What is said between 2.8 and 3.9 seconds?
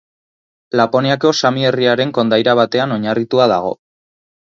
oinarritua dago.